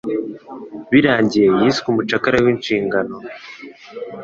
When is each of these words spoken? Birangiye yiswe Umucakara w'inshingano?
Birangiye 0.91 1.49
yiswe 1.59 1.85
Umucakara 1.89 2.37
w'inshingano? 2.45 3.15